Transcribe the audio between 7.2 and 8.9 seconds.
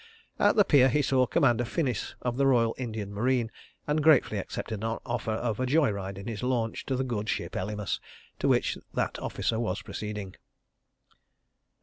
ship Elymas, to which